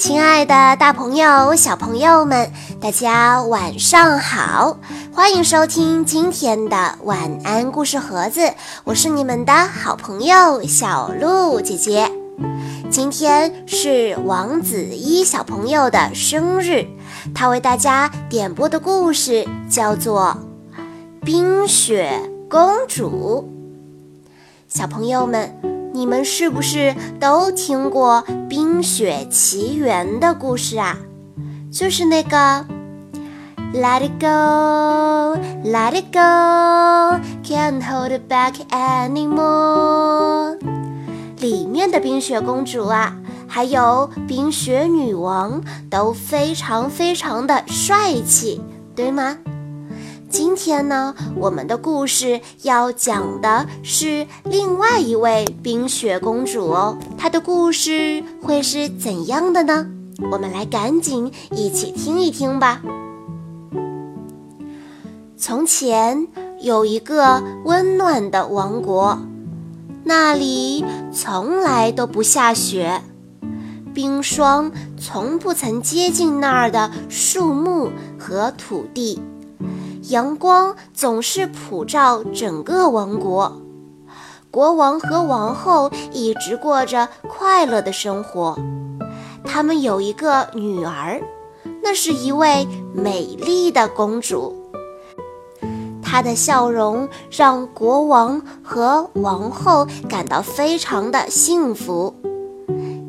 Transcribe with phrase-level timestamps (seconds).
[0.00, 4.78] 亲爱的，大朋友、小朋友们，大家晚上好！
[5.12, 8.50] 欢迎收听今天的晚安故事盒子，
[8.84, 12.10] 我是你们的好朋友小鹿姐姐。
[12.90, 16.86] 今天是王子一小朋友的生日，
[17.34, 20.34] 他为大家点播的故事叫做
[21.26, 22.10] 《冰雪
[22.48, 23.46] 公主》。
[24.66, 25.79] 小朋友们。
[25.92, 30.96] 你们是不是都听过《冰雪奇缘》的故事啊？
[31.70, 32.64] 就是那个
[33.72, 40.58] Let it go, let it go, can't hold it back anymore。
[41.38, 43.16] 里面的冰雪公主啊，
[43.46, 48.60] 还有冰雪女王都非常非常的帅气，
[48.96, 49.38] 对吗？
[50.30, 56.96] 今天呢，我们的故事要讲的是另外一位冰雪公主哦。
[57.18, 59.88] 她的故事会是怎样的呢？
[60.30, 62.80] 我们来赶紧一起听一听吧。
[65.36, 66.28] 从前
[66.60, 69.18] 有一个温暖的王国，
[70.04, 73.02] 那里从来都不下雪，
[73.92, 79.20] 冰霜从不曾接近那儿的树木和土地。
[80.08, 83.60] 阳光总是普照整个王国，
[84.50, 88.58] 国王和王后一直过着快乐的生活。
[89.44, 91.20] 他们有一个女儿，
[91.82, 94.56] 那是一位美丽的公主。
[96.02, 102.14] 她的笑容让国王和王后感到非常的幸福。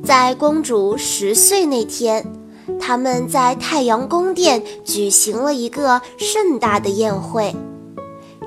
[0.03, 2.40] 在公主十岁那天。
[2.81, 7.55] 他们在太阳宫殿举行了一个盛大的宴会，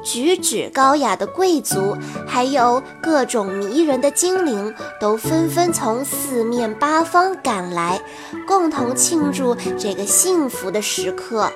[0.05, 8.01] 举止高雅的贵族，还有各种迷人的精灵，都纷纷从四面八方赶来，
[8.47, 11.51] 共同庆祝这个幸福的时刻。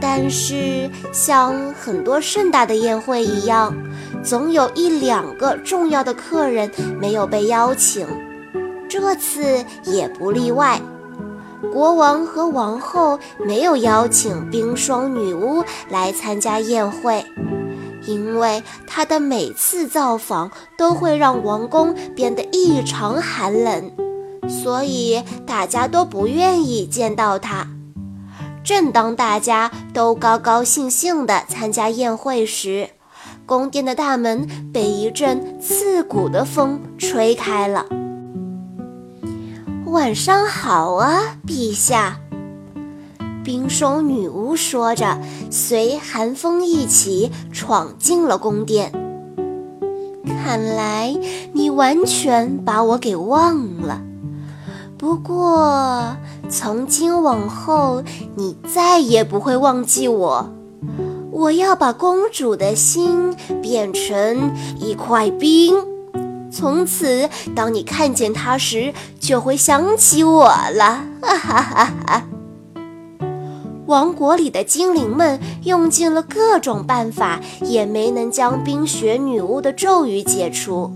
[0.00, 3.76] 但是，像很多盛大的宴会一样，
[4.24, 6.70] 总有一两个重要的客人
[7.00, 8.06] 没有被邀请，
[8.88, 10.80] 这次也不例外。
[11.72, 17.24] 国王和王后没有邀请冰霜女巫来参加宴会，
[18.06, 23.90] 因为她的每次造访都会让王宫变得异常寒冷，
[24.48, 27.66] 所以大家都不愿意见到她。
[28.64, 32.88] 正当大家都高高兴兴地参加宴会时，
[33.44, 37.86] 宫殿的大门被一阵刺骨的风吹开了。
[39.86, 42.18] 晚上好啊，陛下！
[43.44, 48.90] 冰霜女巫说着，随寒风一起闯进了宫殿。
[50.24, 51.16] 看来
[51.52, 54.02] 你完全把我给忘了。
[54.98, 56.16] 不过
[56.48, 58.02] 从今往后，
[58.34, 60.52] 你再也不会忘记我。
[61.30, 65.76] 我要把公主的心变成一块冰。
[66.56, 71.04] 从此，当你看见它时，就会想起我了。
[71.20, 72.26] 哈哈哈哈！
[73.84, 80.90] 王国里的精灵们用尽了各种办法，也没能将冰雪女巫的咒语解除。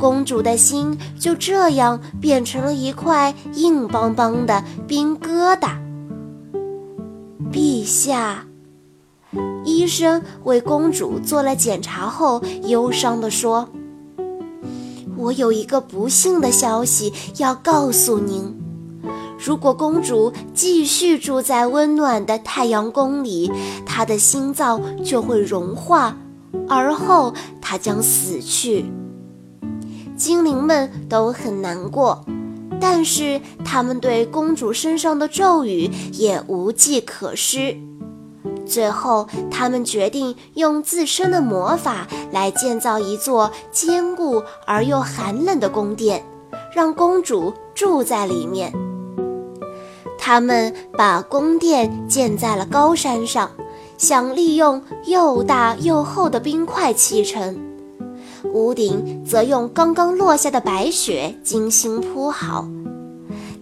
[0.00, 5.70] 公主的心就这样变成了一块硬邦邦的冰疙瘩。
[7.52, 8.44] 陛下，
[9.64, 13.68] 医生为公主做了检查后，忧伤地说。
[15.20, 18.56] 我有一个不幸的消息要告诉您：
[19.38, 23.52] 如果公主继续住在温暖的太阳宫里，
[23.84, 26.16] 她的心脏就会融化，
[26.66, 28.86] 而后她将死去。
[30.16, 32.24] 精灵们都很难过，
[32.80, 37.76] 但是他们对公主身上的咒语也无计可施。
[38.70, 46.24] 最后，他们决定用自身的魔法来建造一座坚固而又寒冷的宫殿，
[46.72, 48.72] 让公主住在里面。
[50.16, 53.50] 他们把宫殿建在了高山上，
[53.98, 57.58] 想利用又大又厚的冰块砌成，
[58.54, 62.68] 屋顶则用刚刚落下的白雪精心铺好。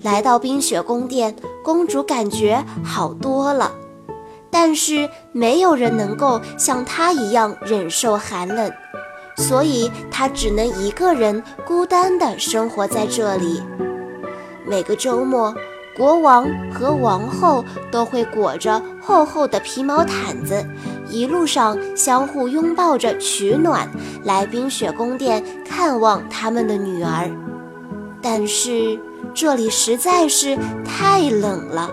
[0.02, 1.34] 来到冰雪宫殿，
[1.64, 3.72] 公主感觉好多了。
[4.50, 8.72] 但是没有人能够像她一样忍受寒冷，
[9.36, 13.62] 所以她只能一个人孤单地生活在这里。
[14.66, 15.54] 每个周末，
[15.96, 20.64] 国王和王后都会裹着厚厚的皮毛毯子，
[21.08, 23.88] 一路上相互拥抱着取暖，
[24.24, 27.30] 来冰雪宫殿看望他们的女儿。
[28.20, 28.98] 但是
[29.32, 31.90] 这里实在是太冷了。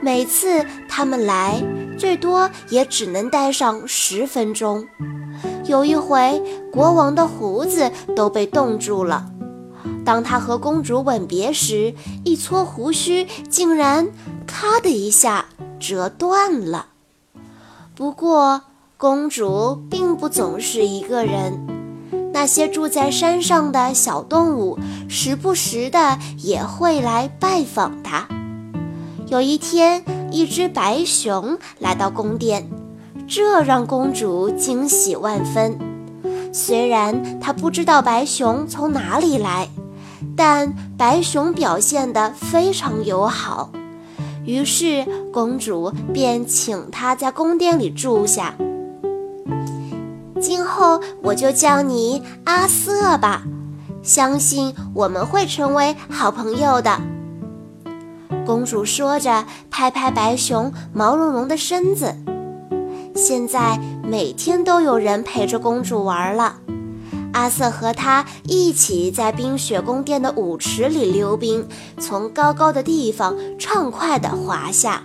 [0.00, 1.60] 每次他们来，
[1.96, 4.86] 最多也只能待上十分钟。
[5.64, 9.30] 有一回，国王的胡子都被冻住了。
[10.04, 11.94] 当他和公主吻别时，
[12.24, 14.08] 一撮胡须竟然
[14.46, 15.46] 咔的一下
[15.80, 16.86] 折断了。
[17.94, 18.62] 不过，
[18.96, 21.66] 公主并不总是一个人，
[22.32, 24.78] 那些住在山上的小动物
[25.08, 28.28] 时不时的也会来拜访她。
[29.26, 30.04] 有一天，
[30.36, 32.68] 一只白熊来到宫殿，
[33.26, 35.78] 这让公主惊喜万分。
[36.52, 39.66] 虽然她不知道白熊从哪里来。
[40.36, 43.70] 但白熊表现得非常友好，
[44.44, 48.54] 于是公主便请他在宫殿里住下。
[50.38, 53.44] 今后我就叫你阿瑟吧，
[54.02, 57.00] 相信我们会成为好朋友的。
[58.44, 62.14] 公主说着，拍拍白熊毛茸茸的身子。
[63.14, 66.56] 现在每天都有人陪着公主玩了。
[67.32, 71.66] 阿瑟和他一起在冰雪宫殿的舞池里溜冰，
[71.98, 75.02] 从高高的地方畅快地滑下。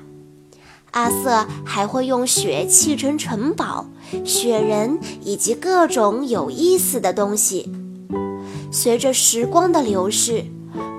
[0.92, 3.86] 阿瑟还会用雪砌成城堡、
[4.26, 7.72] 雪人以及各种有意思的东西。
[8.72, 10.46] 随着时光的流逝，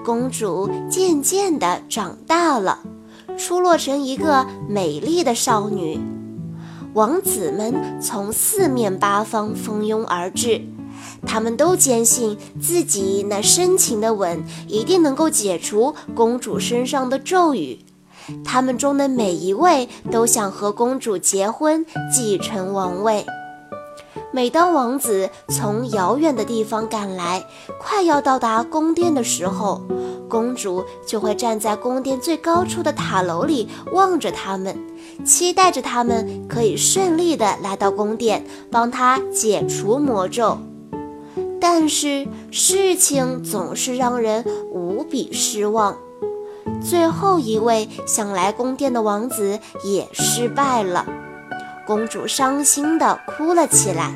[0.05, 2.81] 公主渐渐地长大了，
[3.39, 6.01] 出落成一个美丽的少女。
[6.95, 10.61] 王子们从四面八方蜂拥而至。
[11.27, 17.79] 他们都坚信自己那深情的吻一定能够解除公主身上的咒语。
[18.45, 23.25] 他们中的每一位都想和公主结婚，继承王位。
[24.35, 27.47] 每当王子从遥远的地方赶来，
[27.79, 29.83] 快要到达宫殿的时候，
[30.27, 34.75] 公主就会站在宫殿最高处的塔楼里望着他们，
[35.23, 40.57] 期待着他们可以顺利地来到宫殿，帮她解除魔咒。
[41.61, 44.43] 但是事情总是让人
[44.73, 45.95] 无比失望，
[46.83, 51.05] 最后一位想来宫殿的王子也失败了。
[51.87, 54.13] 公主伤心地哭了起来，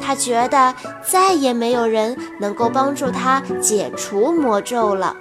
[0.00, 5.16] 她觉得再也没有人能够帮助她解除魔咒了。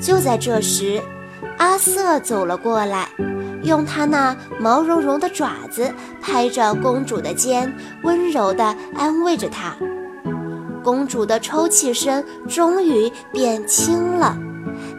[0.00, 1.02] 就在这时，
[1.58, 3.08] 阿瑟走了过来，
[3.62, 9.74] 用他那毛茸茸的爪子拍着公主的肩，温柔地安慰着她。
[10.82, 14.34] 公主的抽泣声终于变轻了，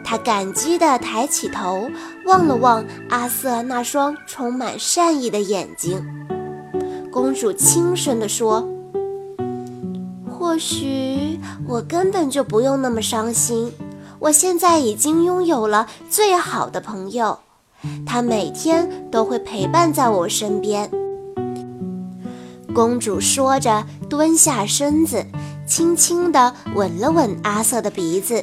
[0.04, 1.90] 她感激地抬起头，
[2.26, 6.04] 望了望阿瑟那双充满善意的眼睛。
[7.10, 8.68] 公主轻声地说
[10.28, 13.72] ：“或许我根本就不用那么伤心，
[14.18, 17.38] 我现在已经拥有了最好的朋友，
[18.06, 20.90] 他每天都会陪伴在我身边。”
[22.74, 25.24] 公主说着，蹲下身子。
[25.64, 28.42] 轻轻地吻了吻阿瑟的鼻子，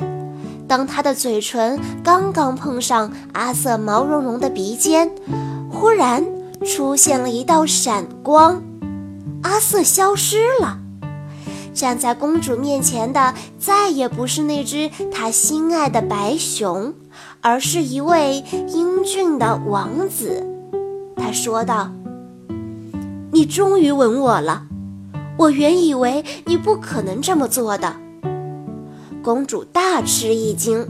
[0.69, 5.11] 当他的嘴唇刚刚碰上阿瑟毛茸茸的鼻尖，
[5.71, 6.23] 忽然
[6.63, 8.61] 出现了一道闪光，
[9.41, 10.77] 阿瑟消失了。
[11.73, 16.93] 站在公主面前的再也不是那只她心爱的白熊，
[17.41, 20.45] 而是一位英俊的王子。
[21.15, 21.89] 他说道
[23.33, 24.65] ：“你终于吻我了。”
[25.35, 27.95] 我原以为你不可能这么做的，
[29.21, 30.87] 公主大吃一惊。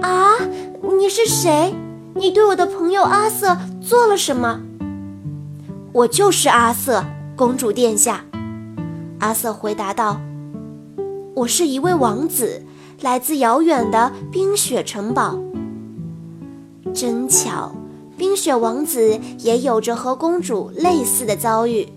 [0.00, 0.38] 啊，
[0.98, 1.74] 你是谁？
[2.14, 4.60] 你对我的朋友阿瑟做了什么？
[5.92, 7.04] 我就是阿瑟，
[7.36, 8.24] 公主殿下。
[9.18, 10.20] 阿瑟回答道
[11.34, 12.62] ：“我是一位王子，
[13.00, 15.36] 来自遥远的冰雪城堡。
[16.92, 17.74] 真巧，
[18.16, 21.88] 冰雪王子也有着和公主类似的遭遇。”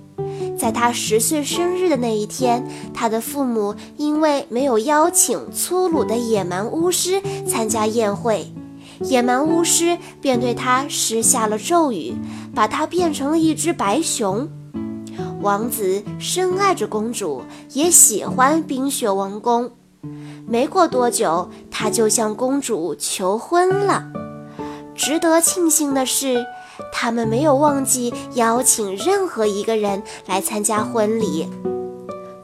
[0.57, 8.51] 在他十岁生日的那一天，他的父母因为没有邀请粗鲁的野蛮巫师参加宴会，
[9.01, 12.15] 野蛮巫师便对他施下了咒语，
[12.55, 14.49] 把他变成了一只白熊。
[15.41, 19.69] 王子深爱着公主，也喜欢冰雪王宫。
[20.47, 24.11] 没过多久，他就向公主求婚了。
[24.95, 26.43] 值得庆幸的是。
[26.91, 31.47] 他们没有忘记邀请任何一个人来参加婚礼。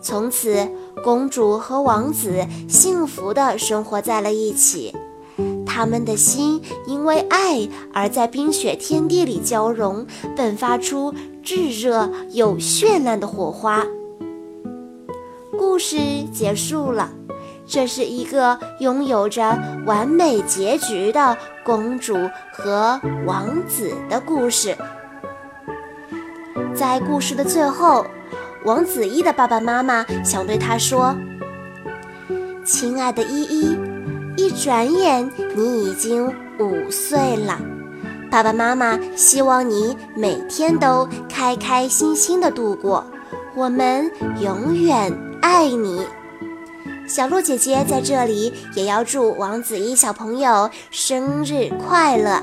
[0.02, 0.68] 从此，
[1.04, 4.94] 公主和王子幸福地生活在了一起。
[5.66, 10.06] 他们的心因为爱而在冰雪天地里交融，
[10.38, 13.86] 迸发出炙热又绚烂的火花。
[15.58, 15.98] 故事
[16.32, 17.12] 结束了。
[17.66, 24.76] 这是一个拥有着完美结局的公主和王子的故事。
[26.76, 28.06] 在故事的最后，
[28.66, 31.16] 王子一的爸爸妈妈想对他说
[32.66, 33.78] ：“亲爱的依依，
[34.36, 36.28] 一转眼你已经
[36.60, 37.60] 五岁了。
[38.30, 43.06] 爸爸妈妈希望你每天都开开心心的度过。
[43.56, 46.06] 我们永远爱你。”
[47.08, 52.42] 小鹿姐姐在这里也要祝王子一小朋友生日快乐。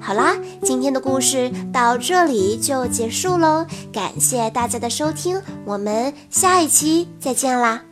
[0.00, 7.82] 好啦，今天的故事到这里就结束喽，感谢大家的收听，我们下一期再见啦。